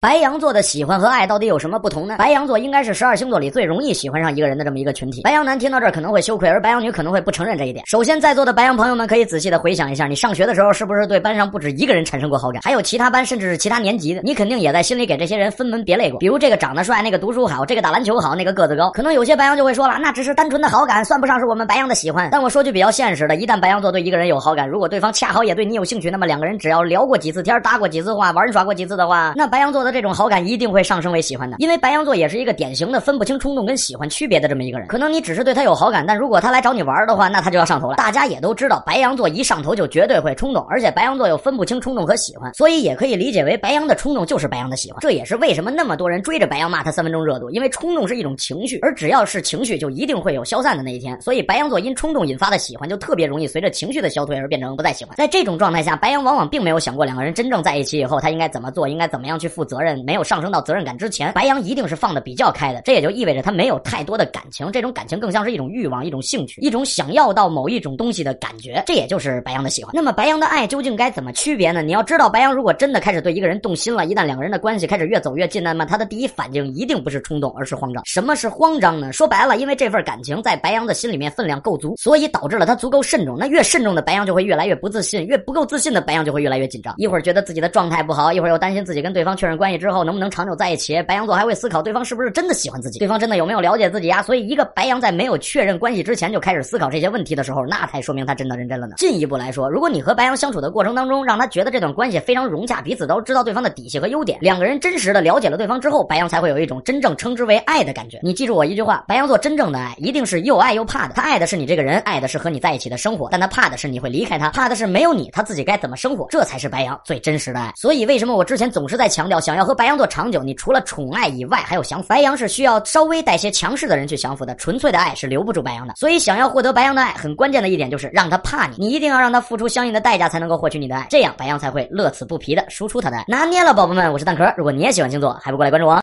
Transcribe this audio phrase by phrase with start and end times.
[0.00, 2.16] 白羊座的喜欢和爱到底有什么不同呢？
[2.16, 5.20] 白羊座应该是十二星座里最容易喜欢上一个人的这么一个群体。
[5.20, 7.84] 白羊男听到这儿可能会羞愧，而白羊女可能会不承认这一点。
[7.86, 12.62] 首先，在座的白羊朋友们可以仔细的回想一下，你上学的时候是不是对班上不止一个人产生过好感？
[12.62, 16.18] 还有其他班甚至是其他年级的，你肯定也在心里给这些人分门别类过。
[16.18, 18.92] 比如这个长得帅，那个读书好，这个打篮球好，那个个子高。
[18.92, 22.30] 可能有些白羊就会说了，那只是单纯的好感，算不上是我们白羊的喜欢。
[22.32, 30.70] 但我说句比较现实的，一旦白羊座对一个人有好感，如果对方恰好也对你有兴趣，那么两个人只要聊过几次天，搭过几次话，玩耍过几次的话，那白羊座的这种好感一定。
[30.70, 34.86] 会上升为喜欢的，因为白羊座也是一个典型的分不清冲动跟喜欢区别的这么一个人。
[34.86, 37.96] 可能你只是对他有好感，但如果他来找你玩的话，那他就要上头了。
[37.96, 45.00] 大家也都知道，白羊座一上头就绝对会冲动，而且白羊座又分不清冲动和喜欢，所以也可以理解为白羊的冲动就是白羊的喜欢。
[45.00, 51.20] 这也是为什么那么多人追着白羊骂他三分钟热度，因为冲动是一种情绪，而只要是情绪，就一定会有消散的那一天。
[51.20, 55.16] 所以白羊座因冲动引发的喜欢，就特别容易随着情绪的消退而变成不再喜欢。
[55.16, 61.32] 在这种状态下，白羊往往并没有想过两个人真正在一起以后他应该怎么做，应该怎么样去负责责任，没有上升到责任感之前。
[61.32, 69.90] 白羊一定是放的比较开的，这也就意味着他没有太多的感情，这种感情更像是一种欲望、一种兴趣、一种想要到某一种东西的感觉，这也就是白羊的喜欢。
[69.94, 71.80] 那么白羊的爱究竟该怎么区别呢？
[71.80, 78.02] 你要知道，白羊如果真的开始对一个人动心了，一旦两个人的关系开始越走越近，那么他的第一反应一定不是冲动，而是慌张。
[78.04, 79.10] 什么是慌张呢？
[79.12, 83.38] 说白了，因为这份感情在白羊的心里面分量够足，所以导致了他足够慎重。
[83.38, 86.94] 那越慎重的白羊就会越来越不自信，越不够自信的白羊就会越来越紧张。
[86.98, 91.00] 一会儿觉得自己的状态不好，一会儿又担心自己跟对方确认关之后能不能长久在一起。
[91.04, 92.00] 白羊座还会思考对方。
[92.10, 92.98] 是不是真的喜欢自己？
[92.98, 94.22] 对方真的有没有了解自己呀？
[94.22, 98.94] 所以，一个白羊在没有确认关系之前就开始思考这些问题的时候，那才说明他真的认真了呢。
[98.96, 108.18] 进一步来说，如果你和白羊相处的过程当中，让他觉得这段关系非常融洽，彼此都知道对方的底细和优点，两个人真实的了解了对方之后，白羊才会有一种真正称之为爱的感觉。
[108.22, 111.14] 你记住我一句话：白羊座真正的爱一定是又爱又怕的。
[111.14, 116.26] 他爱的是你这个人，爱的是和你在一起的生活，但他怕的是你会离开他，怕的是没有你他自己该怎么生活。
[116.30, 117.72] 这才是白羊最真实的爱。
[117.76, 122.82] 所以，为什么我之前总是在强调，想要要和白羊座长久，你除了宠爱以外，还有想白羊是需要。
[122.84, 125.94] 稍微带些强势的人去降服的，纯粹的爱是留不住白羊的。
[125.96, 128.76] 所以，想要获得白羊的爱，很关键的一点就是让他怕你。
[128.78, 133.24] 你一定要让他付出相应的代价，才能够获取你的爱，这样白羊才会乐此不疲的输出他的爱。
[133.28, 134.52] 拿捏了，宝宝们，我是蛋壳。
[134.56, 135.94] 如果你也喜欢星座，还不过来关注我？